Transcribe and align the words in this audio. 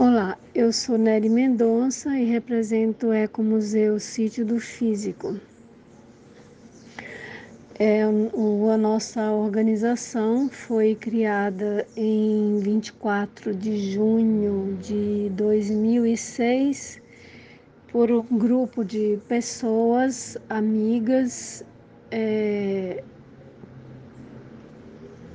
Olá, 0.00 0.38
eu 0.54 0.72
sou 0.72 0.96
Nery 0.96 1.28
Mendonça 1.28 2.16
e 2.16 2.24
represento 2.24 3.08
o 3.08 3.12
Ecomuseu 3.12 3.98
Sítio 3.98 4.46
do 4.46 4.60
Físico. 4.60 5.40
É, 7.76 8.06
o, 8.06 8.70
a 8.70 8.76
nossa 8.76 9.32
organização 9.32 10.48
foi 10.48 10.94
criada 10.94 11.84
em 11.96 12.60
24 12.60 13.52
de 13.52 13.92
junho 13.92 14.78
de 14.80 15.30
2006 15.30 17.02
por 17.90 18.08
um 18.12 18.38
grupo 18.38 18.84
de 18.84 19.18
pessoas, 19.26 20.38
amigas 20.48 21.64
é, 22.12 23.02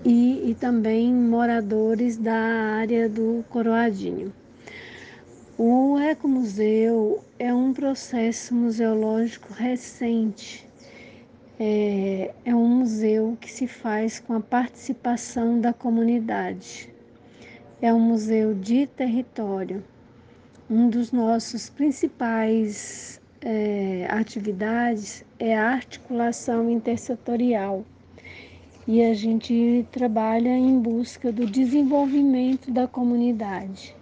e, 0.06 0.52
e 0.52 0.56
também 0.56 1.14
moradores 1.14 2.16
da 2.16 2.34
área 2.34 3.10
do 3.10 3.44
Coroadinho. 3.50 4.32
O 5.56 6.00
Ecomuseu 6.00 7.24
é 7.38 7.54
um 7.54 7.74
processo 7.74 8.56
museológico 8.56 9.54
recente. 9.54 10.68
É, 11.60 12.34
é 12.44 12.56
um 12.56 12.80
museu 12.80 13.38
que 13.40 13.52
se 13.52 13.68
faz 13.68 14.20
com 14.20 14.34
a 14.34 14.40
participação 14.40 15.62
da 15.62 15.72
comunidade. 15.72 16.92
É 17.80 17.94
um 17.94 18.00
museu 18.00 18.56
de 18.56 18.88
território. 18.88 19.84
Um 20.68 20.90
dos 20.90 21.12
nossos 21.12 21.70
principais 21.70 23.22
é, 23.40 24.08
atividades 24.10 25.24
é 25.38 25.56
a 25.56 25.70
articulação 25.70 26.68
intersetorial 26.68 27.86
e 28.88 29.04
a 29.04 29.14
gente 29.14 29.86
trabalha 29.92 30.50
em 30.50 30.80
busca 30.80 31.32
do 31.32 31.46
desenvolvimento 31.46 32.72
da 32.72 32.88
comunidade. 32.88 33.96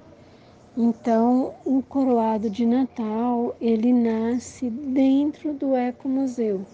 Então, 0.77 1.53
o 1.65 1.83
coroado 1.83 2.49
de 2.49 2.65
Natal, 2.65 3.55
ele 3.59 3.91
nasce 3.91 4.69
dentro 4.69 5.53
do 5.53 5.75
Ecomuseu. 5.75 6.65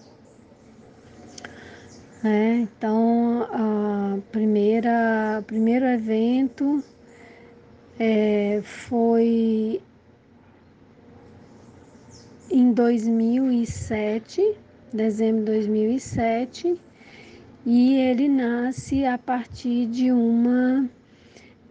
É, 2.22 2.54
então, 2.54 3.42
a 3.50 4.18
primeira, 4.30 5.42
primeiro 5.46 5.84
evento 5.84 6.82
é, 7.98 8.60
foi 8.62 9.80
em 12.50 12.72
2007, 12.72 14.56
dezembro 14.92 15.44
de 15.44 15.52
2007, 15.52 16.80
e 17.66 17.96
ele 17.96 18.28
nasce 18.28 19.04
a 19.04 19.18
partir 19.18 19.86
de 19.86 20.12
uma 20.12 20.88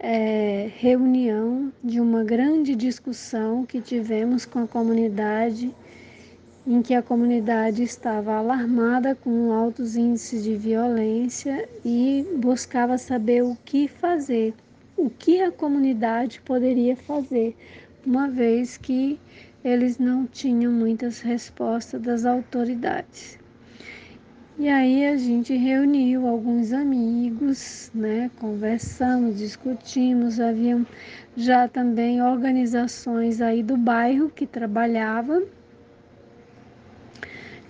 é, 0.00 0.70
reunião, 0.76 1.72
de 1.82 2.00
uma 2.00 2.22
grande 2.22 2.74
discussão 2.76 3.66
que 3.66 3.80
tivemos 3.80 4.44
com 4.46 4.60
a 4.60 4.66
comunidade, 4.66 5.74
em 6.66 6.82
que 6.82 6.94
a 6.94 7.02
comunidade 7.02 7.82
estava 7.82 8.34
alarmada 8.34 9.14
com 9.14 9.52
altos 9.52 9.96
índices 9.96 10.44
de 10.44 10.54
violência 10.54 11.68
e 11.84 12.26
buscava 12.36 12.98
saber 12.98 13.42
o 13.42 13.56
que 13.64 13.88
fazer, 13.88 14.54
o 14.96 15.08
que 15.08 15.40
a 15.40 15.50
comunidade 15.50 16.40
poderia 16.42 16.94
fazer, 16.94 17.56
uma 18.06 18.28
vez 18.28 18.76
que 18.76 19.18
eles 19.64 19.98
não 19.98 20.26
tinham 20.26 20.70
muitas 20.70 21.20
respostas 21.20 22.00
das 22.00 22.24
autoridades. 22.24 23.37
E 24.58 24.68
aí 24.68 25.06
a 25.06 25.16
gente 25.16 25.54
reuniu 25.54 26.26
alguns 26.26 26.72
amigos, 26.72 27.92
né? 27.94 28.28
Conversamos, 28.40 29.38
discutimos, 29.38 30.40
haviam 30.40 30.84
já 31.36 31.68
também 31.68 32.20
organizações 32.20 33.40
aí 33.40 33.62
do 33.62 33.76
bairro 33.76 34.28
que 34.28 34.48
trabalhavam 34.48 35.46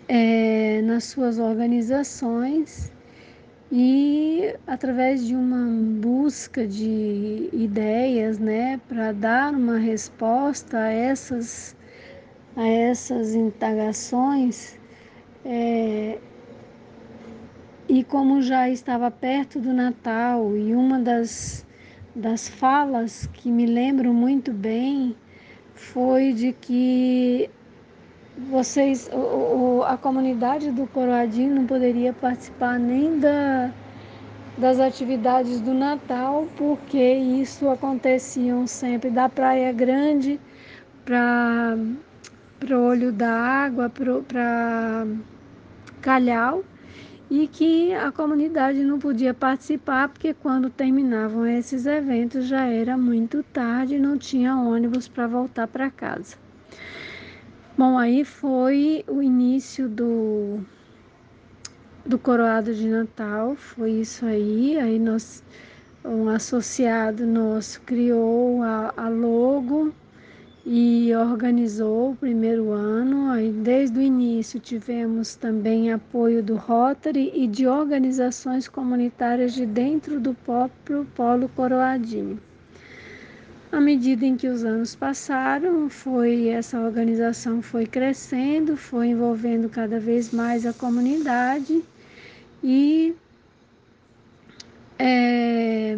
é, 0.09 0.81
nas 0.83 1.05
suas 1.05 1.39
organizações 1.39 2.91
e 3.71 4.55
através 4.67 5.27
de 5.27 5.37
uma 5.37 5.67
busca 6.01 6.67
de 6.67 7.51
ideias, 7.53 8.39
né, 8.39 8.81
para 8.89 9.13
dar 9.13 9.53
uma 9.53 9.77
resposta 9.77 10.79
a 10.79 10.91
essas 10.91 11.77
a 12.57 12.67
essas 12.67 13.35
indagações, 13.35 14.79
é, 15.45 16.19
e 17.89 18.05
como 18.05 18.43
já 18.43 18.69
estava 18.69 19.11
perto 19.11 19.59
do 19.59 19.73
Natal 19.73 20.55
e 20.55 20.75
uma 20.75 20.99
das, 20.99 21.67
das 22.15 22.47
falas 22.47 23.27
que 23.33 23.51
me 23.51 23.65
lembro 23.65 24.13
muito 24.13 24.53
bem 24.53 25.17
foi 25.75 26.35
de 26.35 26.53
que 26.53 27.49
vocês, 28.51 29.11
o, 29.13 29.83
a 29.85 29.97
comunidade 29.97 30.71
do 30.71 30.87
Coroadinho 30.89 31.55
não 31.55 31.67
poderia 31.67 32.13
participar 32.13 32.79
nem 32.79 33.19
da, 33.19 33.71
das 34.59 34.79
atividades 34.79 35.61
do 35.61 35.73
Natal, 35.73 36.47
porque 36.57 37.03
isso 37.03 37.69
aconteciam 37.71 38.67
sempre 38.67 39.09
da 39.09 39.29
Praia 39.29 39.73
Grande 39.73 40.39
para 41.05 41.77
o 42.71 42.81
Olho 42.81 43.11
da 43.11 43.33
Água, 43.33 43.91
para 43.91 45.07
Calhau 46.03 46.63
e 47.31 47.47
que 47.47 47.93
a 47.93 48.11
comunidade 48.11 48.83
não 48.83 48.99
podia 48.99 49.35
participar 49.35 50.09
porque 50.09 50.33
quando 50.33 50.71
terminavam 50.71 51.47
esses 51.47 51.87
eventos 51.87 52.47
já 52.47 52.67
era 52.67 52.97
muito 52.97 53.43
tarde, 53.43 53.99
não 53.99 54.17
tinha 54.17 54.57
ônibus 54.57 55.09
para 55.09 55.27
voltar 55.27 55.69
para 55.69 55.91
casa. 55.91 56.37
Bom, 57.77 57.99
aí 57.99 58.25
foi 58.25 59.05
o 59.07 59.23
início 59.23 59.89
do 59.89 60.61
do 62.05 62.19
coroado 62.19 62.75
de 62.75 62.89
Natal, 62.89 63.55
foi 63.55 63.91
isso 63.91 64.25
aí. 64.25 64.79
Aí 64.79 64.99
nós 64.99 65.45
um 66.05 66.29
associado 66.29 67.27
nosso 67.27 67.83
criou 67.83 68.63
a, 68.63 68.95
a 68.97 69.09
logo 69.09 69.93
e 70.71 71.15
organizou 71.17 72.11
o 72.11 72.17
primeiro 72.17 72.73
ano. 72.73 73.33
Desde 73.63 73.99
o 73.99 74.03
início 74.03 74.61
tivemos 74.61 75.35
também 75.35 75.91
apoio 75.91 76.43
do 76.43 76.57
Rotary 76.57 77.33
e 77.35 77.47
de 77.47 77.67
organizações 77.67 78.69
comunitárias 78.69 79.55
de 79.55 79.65
dentro 79.65 80.21
do 80.21 80.35
próprio 80.35 81.07
Polo 81.17 81.49
Coroadinho. 81.49 82.39
À 83.73 83.81
medida 83.81 84.27
em 84.27 84.37
que 84.37 84.47
os 84.47 84.63
anos 84.63 84.95
passaram, 84.95 85.89
foi 85.89 86.49
essa 86.49 86.79
organização 86.79 87.63
foi 87.63 87.87
crescendo, 87.87 88.77
foi 88.77 89.09
envolvendo 89.09 89.71
cada 89.71 89.99
vez 89.99 90.33
mais 90.33 90.67
a 90.67 90.75
comunidade 90.75 91.83
e 92.63 93.15
é, 94.99 95.97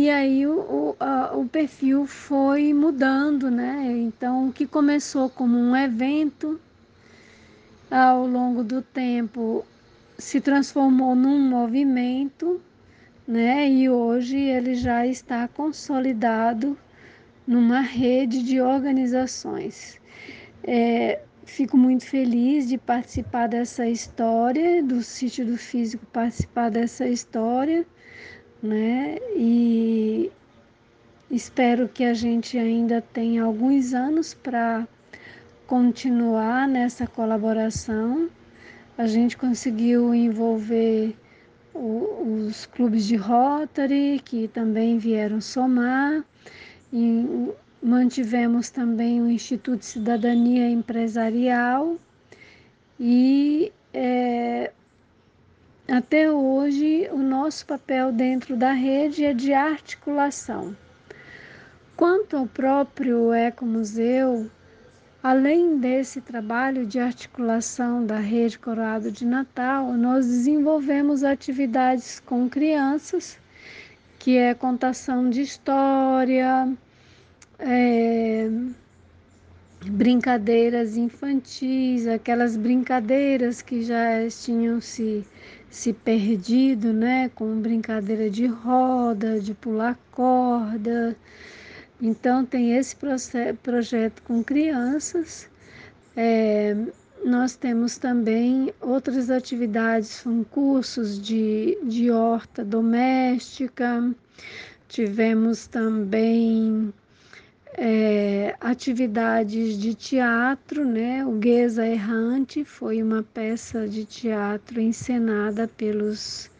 E 0.00 0.08
aí 0.08 0.46
o, 0.46 0.60
o, 0.60 0.96
a, 1.00 1.36
o 1.36 1.48
perfil 1.48 2.06
foi 2.06 2.72
mudando, 2.72 3.50
né? 3.50 3.84
Então, 3.98 4.46
o 4.46 4.52
que 4.52 4.64
começou 4.64 5.28
como 5.28 5.58
um 5.58 5.74
evento, 5.76 6.60
ao 7.90 8.24
longo 8.24 8.62
do 8.62 8.80
tempo 8.80 9.66
se 10.16 10.40
transformou 10.40 11.16
num 11.16 11.40
movimento, 11.40 12.62
né? 13.26 13.68
E 13.68 13.90
hoje 13.90 14.36
ele 14.38 14.76
já 14.76 15.04
está 15.04 15.48
consolidado 15.48 16.78
numa 17.44 17.80
rede 17.80 18.40
de 18.44 18.60
organizações. 18.60 20.00
É, 20.62 21.22
fico 21.44 21.76
muito 21.76 22.06
feliz 22.06 22.68
de 22.68 22.78
participar 22.78 23.48
dessa 23.48 23.88
história, 23.88 24.80
do 24.80 25.02
sítio 25.02 25.44
do 25.44 25.56
físico 25.56 26.06
participar 26.06 26.70
dessa 26.70 27.08
história 27.08 27.84
né? 28.62 29.18
E 29.36 30.30
espero 31.30 31.88
que 31.88 32.04
a 32.04 32.14
gente 32.14 32.58
ainda 32.58 33.00
tenha 33.00 33.44
alguns 33.44 33.94
anos 33.94 34.34
para 34.34 34.86
continuar 35.66 36.66
nessa 36.66 37.06
colaboração. 37.06 38.28
A 38.96 39.06
gente 39.06 39.36
conseguiu 39.36 40.14
envolver 40.14 41.14
o, 41.74 42.46
os 42.48 42.66
clubes 42.66 43.06
de 43.06 43.16
Rotary, 43.16 44.20
que 44.24 44.48
também 44.48 44.98
vieram 44.98 45.40
somar, 45.40 46.24
e 46.92 47.52
mantivemos 47.82 48.70
também 48.70 49.20
o 49.20 49.30
Instituto 49.30 49.80
de 49.80 49.86
Cidadania 49.86 50.68
Empresarial 50.68 51.96
e 52.98 53.72
é, 53.94 54.72
até 55.88 56.30
hoje, 56.30 57.08
o 57.12 57.18
nosso 57.18 57.66
papel 57.66 58.12
dentro 58.12 58.56
da 58.56 58.72
rede 58.72 59.24
é 59.24 59.32
de 59.32 59.52
articulação. 59.52 60.76
Quanto 61.96 62.36
ao 62.36 62.46
próprio 62.46 63.32
Ecomuseu, 63.32 64.50
Além 65.22 65.78
desse 65.78 66.20
trabalho 66.20 66.86
de 66.86 67.00
articulação 67.00 68.06
da 68.06 68.18
rede 68.18 68.56
Coroado 68.56 69.10
de 69.10 69.26
Natal, 69.26 69.92
nós 69.94 70.24
desenvolvemos 70.26 71.24
atividades 71.24 72.20
com 72.20 72.48
crianças, 72.48 73.36
que 74.16 74.38
é 74.38 74.54
contação 74.54 75.28
de 75.28 75.42
história, 75.42 76.72
é, 77.58 78.48
brincadeiras 79.86 80.96
infantis, 80.96 82.06
aquelas 82.06 82.56
brincadeiras 82.56 83.62
que 83.62 83.82
já 83.82 84.28
tinham 84.28 84.80
se, 84.80 85.24
se 85.70 85.92
perdido, 85.92 86.92
né? 86.92 87.30
Com 87.34 87.60
brincadeira 87.60 88.28
de 88.28 88.46
roda, 88.46 89.40
de 89.40 89.54
pular 89.54 89.98
corda. 90.10 91.16
Então, 92.00 92.44
tem 92.44 92.76
esse 92.76 92.96
projeto 93.62 94.22
com 94.22 94.42
crianças. 94.42 95.48
É, 96.16 96.76
nós 97.24 97.56
temos 97.56 97.98
também 97.98 98.72
outras 98.80 99.30
atividades, 99.30 100.08
são 100.08 100.44
cursos 100.44 101.20
de, 101.20 101.78
de 101.84 102.10
horta 102.10 102.64
doméstica, 102.64 104.14
tivemos 104.88 105.66
também 105.66 106.92
é, 107.80 108.56
atividades 108.60 109.78
de 109.78 109.94
teatro, 109.94 110.84
né? 110.84 111.24
O 111.24 111.38
Guesa 111.38 111.86
Errante 111.86 112.64
foi 112.64 113.00
uma 113.00 113.22
peça 113.22 113.88
de 113.88 114.04
teatro 114.04 114.80
encenada 114.80 115.68
pelos 115.68 116.50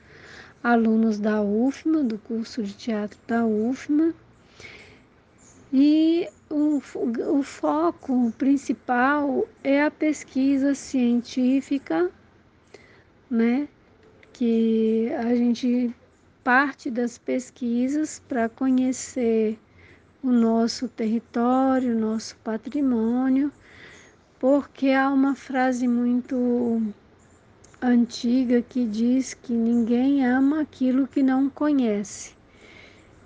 alunos 0.62 1.18
da 1.18 1.42
UFMA, 1.42 2.04
do 2.04 2.18
curso 2.18 2.62
de 2.62 2.72
teatro 2.72 3.18
da 3.26 3.44
UFMA. 3.44 4.14
E 5.72 6.28
o, 6.48 6.80
o 7.36 7.42
foco 7.42 8.32
principal 8.38 9.44
é 9.64 9.82
a 9.82 9.90
pesquisa 9.90 10.72
científica, 10.72 12.12
né? 13.28 13.66
Que 14.32 15.12
a 15.18 15.34
gente 15.34 15.92
parte 16.44 16.92
das 16.92 17.18
pesquisas 17.18 18.22
para 18.28 18.48
conhecer 18.48 19.58
o 20.22 20.32
nosso 20.32 20.88
território, 20.88 21.96
o 21.96 22.00
nosso 22.00 22.36
patrimônio, 22.38 23.52
porque 24.38 24.90
há 24.90 25.08
uma 25.10 25.34
frase 25.34 25.86
muito 25.86 26.82
antiga 27.80 28.60
que 28.60 28.84
diz 28.86 29.34
que 29.34 29.52
ninguém 29.52 30.26
ama 30.26 30.60
aquilo 30.60 31.06
que 31.06 31.22
não 31.22 31.48
conhece. 31.48 32.36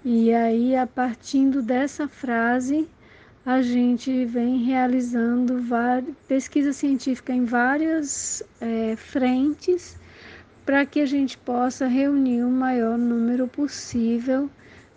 E 0.04 0.32
aí, 0.34 0.76
a 0.76 0.86
partir 0.86 1.62
dessa 1.62 2.08
frase, 2.08 2.88
a 3.44 3.62
gente 3.62 4.24
vem 4.24 4.62
realizando 4.64 5.62
pesquisa 6.28 6.72
científica 6.72 7.32
em 7.32 7.44
várias 7.44 8.42
é, 8.60 8.94
frentes 8.96 9.96
para 10.64 10.86
que 10.86 11.00
a 11.00 11.06
gente 11.06 11.38
possa 11.38 11.86
reunir 11.86 12.42
o 12.42 12.50
maior 12.50 12.96
número 12.98 13.48
possível 13.48 14.50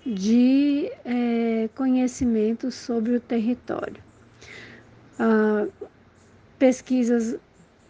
de 0.05 0.91
é, 1.03 1.69
conhecimento 1.75 2.71
sobre 2.71 3.15
o 3.15 3.19
território. 3.19 4.03
Ah, 5.17 5.67
pesquisas 6.59 7.37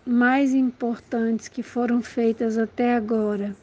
mais 0.06 0.54
importantes 0.54 1.48
que 1.48 1.64
foram 1.64 2.02
feitas 2.02 2.58
até 2.58 2.96
agora 2.96 3.56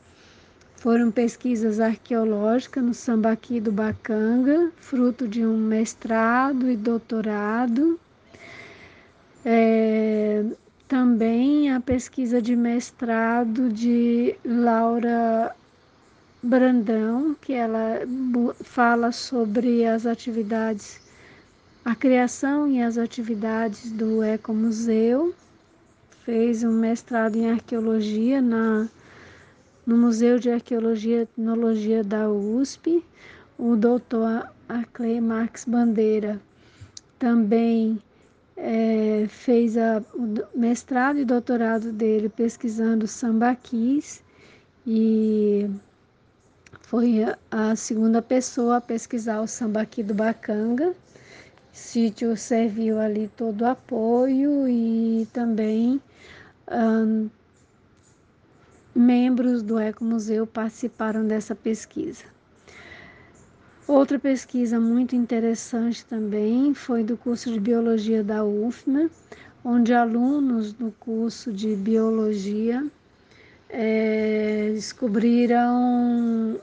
foram 0.83 1.13
pesquisas 1.13 1.79
arqueológicas 1.79 2.83
no 2.83 2.93
Sambaqui 2.93 3.61
do 3.61 3.71
Bacanga, 3.71 4.73
fruto 4.79 5.29
de 5.29 5.47
um 5.47 5.57
mestrado 5.57 6.69
e 6.69 6.77
doutorado. 6.77 8.01
É, 9.45 10.45
também 10.89 11.73
a 11.73 11.79
pesquisa 11.79 12.43
de 12.43 12.57
mestrado 12.57 13.69
de 13.69 14.35
Laura 14.45 15.55
Brandão, 16.43 17.37
que 17.41 17.53
ela 17.53 18.01
fala 18.65 19.13
sobre 19.13 19.87
as 19.87 20.07
atividades, 20.07 21.01
a 21.85 21.95
criação 21.95 22.67
e 22.67 22.83
as 22.83 22.99
atividades 22.99 23.93
do 23.93 24.25
Ecomuseu. 24.25 25.33
Fez 26.25 26.65
um 26.65 26.73
mestrado 26.73 27.37
em 27.37 27.49
arqueologia 27.49 28.43
na, 28.43 28.89
no 29.87 29.97
Museu 29.97 30.39
de 30.41 30.51
Arqueologia 30.51 31.19
e 31.19 31.23
Etnologia 31.23 32.03
da 32.03 32.29
USP. 32.29 33.05
O 33.57 33.77
doutor 33.77 34.51
Arclay 34.69 35.21
Marques 35.21 35.65
Bandeira 35.65 36.41
também 37.21 38.03
é, 38.57 39.27
fez 39.29 39.77
a, 39.77 40.03
o 40.15 40.59
mestrado 40.59 41.21
e 41.21 41.25
doutorado 41.25 41.93
dele 41.93 42.29
pesquisando 42.29 43.07
sambaquis 43.07 44.25
e 44.85 45.71
foi 46.93 47.25
a 47.51 47.75
segunda 47.75 48.21
pessoa 48.21 48.77
a 48.77 48.81
pesquisar 48.83 49.41
o 49.41 49.47
sambaqui 49.47 50.03
do 50.03 50.13
Bacanga. 50.13 50.91
O 50.91 50.95
sítio 51.73 52.37
serviu 52.37 53.01
ali 53.01 53.31
todo 53.35 53.63
o 53.63 53.67
apoio 53.67 54.69
e 54.69 55.27
também 55.33 55.99
um, 56.71 57.31
membros 58.95 59.63
do 59.63 59.81
Ecomuseu 59.81 60.47
participaram 60.47 61.27
dessa 61.27 61.55
pesquisa. 61.55 62.25
Outra 63.89 64.19
pesquisa 64.19 64.79
muito 64.79 65.17
interessante 65.17 66.05
também 66.05 66.75
foi 66.75 67.03
do 67.03 67.17
curso 67.17 67.51
de 67.51 67.59
Biologia 67.59 68.23
da 68.23 68.45
UFMA, 68.45 69.11
onde 69.65 69.95
alunos 69.95 70.75
do 70.75 70.93
curso 71.01 71.51
de 71.51 71.75
Biologia 71.75 72.87
é, 73.71 74.73
descobriram 74.75 76.61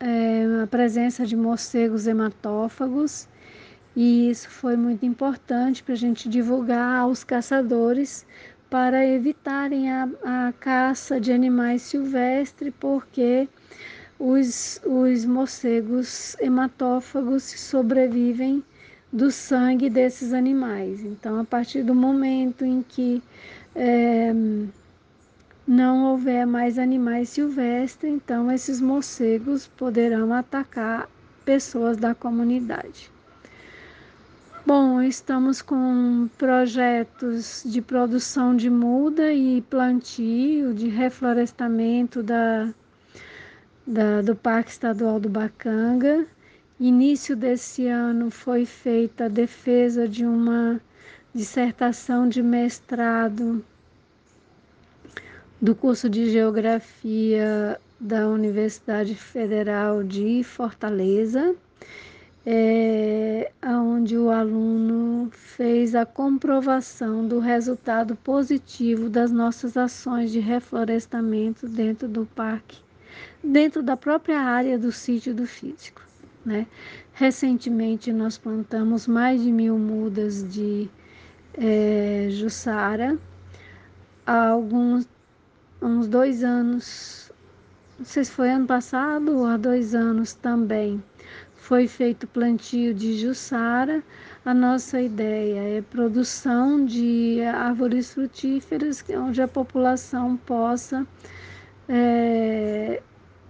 é, 0.00 0.62
a 0.62 0.66
presença 0.66 1.26
de 1.26 1.36
morcegos 1.36 2.06
hematófagos 2.06 3.28
e 3.96 4.30
isso 4.30 4.48
foi 4.48 4.76
muito 4.76 5.04
importante 5.04 5.82
para 5.82 5.94
a 5.94 5.96
gente 5.96 6.28
divulgar 6.28 7.00
aos 7.00 7.24
caçadores 7.24 8.24
para 8.70 9.04
evitarem 9.04 9.90
a, 9.90 10.08
a 10.22 10.52
caça 10.52 11.20
de 11.20 11.32
animais 11.32 11.82
silvestres, 11.82 12.72
porque 12.78 13.48
os, 14.18 14.80
os 14.84 15.24
morcegos 15.24 16.36
hematófagos 16.38 17.42
sobrevivem 17.42 18.62
do 19.12 19.30
sangue 19.32 19.90
desses 19.90 20.32
animais. 20.32 21.02
Então, 21.02 21.40
a 21.40 21.44
partir 21.44 21.82
do 21.82 21.94
momento 21.94 22.64
em 22.64 22.82
que 22.82 23.20
é, 23.74 24.32
não 25.68 26.06
houver 26.06 26.46
mais 26.46 26.78
animais 26.78 27.28
silvestres, 27.28 28.10
então 28.10 28.50
esses 28.50 28.80
morcegos 28.80 29.66
poderão 29.66 30.32
atacar 30.32 31.06
pessoas 31.44 31.98
da 31.98 32.14
comunidade. 32.14 33.10
Bom, 34.64 35.02
estamos 35.02 35.60
com 35.60 36.26
projetos 36.38 37.62
de 37.66 37.82
produção 37.82 38.56
de 38.56 38.70
muda 38.70 39.30
e 39.30 39.60
plantio, 39.60 40.72
de 40.72 40.88
reflorestamento 40.88 42.22
da, 42.22 42.72
da, 43.86 44.22
do 44.22 44.34
Parque 44.34 44.70
Estadual 44.70 45.20
do 45.20 45.28
Bacanga. 45.28 46.26
Início 46.80 47.36
desse 47.36 47.86
ano 47.86 48.30
foi 48.30 48.64
feita 48.64 49.26
a 49.26 49.28
defesa 49.28 50.08
de 50.08 50.24
uma 50.24 50.80
dissertação 51.34 52.26
de 52.26 52.42
mestrado 52.42 53.62
do 55.60 55.74
curso 55.74 56.08
de 56.08 56.30
Geografia 56.30 57.80
da 57.98 58.28
Universidade 58.28 59.14
Federal 59.16 60.04
de 60.04 60.44
Fortaleza, 60.44 61.54
é, 62.46 63.50
onde 63.64 64.16
o 64.16 64.30
aluno 64.30 65.28
fez 65.32 65.96
a 65.96 66.06
comprovação 66.06 67.26
do 67.26 67.40
resultado 67.40 68.14
positivo 68.16 69.10
das 69.10 69.32
nossas 69.32 69.76
ações 69.76 70.30
de 70.30 70.38
reflorestamento 70.38 71.68
dentro 71.68 72.06
do 72.06 72.24
parque, 72.24 72.78
dentro 73.42 73.82
da 73.82 73.96
própria 73.96 74.40
área 74.40 74.78
do 74.78 74.92
sítio 74.92 75.34
do 75.34 75.46
físico. 75.46 76.00
Né? 76.46 76.68
Recentemente 77.12 78.12
nós 78.12 78.38
plantamos 78.38 79.08
mais 79.08 79.42
de 79.42 79.50
mil 79.50 79.76
mudas 79.76 80.48
de 80.48 80.88
é, 81.54 82.28
Jussara, 82.30 83.18
alguns 84.24 85.06
uns 85.80 86.08
dois 86.08 86.42
anos, 86.42 87.30
não 87.98 88.04
sei 88.04 88.24
se 88.24 88.30
foi 88.30 88.50
ano 88.50 88.66
passado 88.66 89.38
ou 89.38 89.46
há 89.46 89.56
dois 89.56 89.94
anos 89.94 90.32
também, 90.34 91.02
foi 91.54 91.86
feito 91.86 92.26
plantio 92.26 92.94
de 92.94 93.18
jussara. 93.18 94.02
A 94.44 94.54
nossa 94.54 95.00
ideia 95.00 95.78
é 95.78 95.82
produção 95.82 96.84
de 96.84 97.42
árvores 97.42 98.14
frutíferas 98.14 99.04
onde 99.10 99.42
a 99.42 99.48
população 99.48 100.36
possa 100.38 101.06
é, 101.88 103.02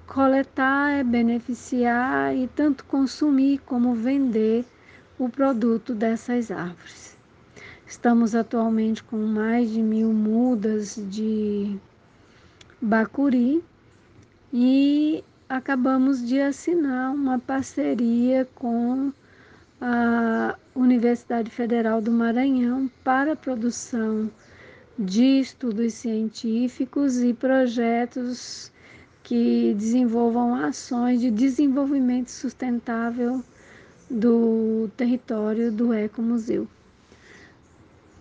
coletar, 0.06 1.04
beneficiar 1.04 2.34
e 2.34 2.48
tanto 2.48 2.84
consumir 2.86 3.58
como 3.58 3.94
vender 3.94 4.64
o 5.18 5.28
produto 5.28 5.94
dessas 5.94 6.50
árvores. 6.50 7.16
Estamos 7.86 8.34
atualmente 8.34 9.02
com 9.04 9.16
mais 9.16 9.70
de 9.70 9.82
mil 9.82 10.12
mudas 10.12 10.96
de 11.08 11.78
bacuri 12.80 13.62
e 14.52 15.24
acabamos 15.48 16.26
de 16.26 16.40
assinar 16.40 17.12
uma 17.12 17.38
parceria 17.38 18.48
com 18.54 19.12
a 19.80 20.56
Universidade 20.74 21.50
Federal 21.50 22.00
do 22.00 22.10
Maranhão 22.12 22.90
para 23.02 23.32
a 23.32 23.36
produção 23.36 24.30
de 24.98 25.40
estudos 25.40 25.94
científicos 25.94 27.18
e 27.22 27.32
projetos 27.32 28.72
que 29.22 29.74
desenvolvam 29.74 30.54
ações 30.54 31.20
de 31.20 31.30
desenvolvimento 31.30 32.30
sustentável 32.30 33.42
do 34.10 34.88
território 34.96 35.70
do 35.70 35.92
Ecomuseu. 35.92 36.66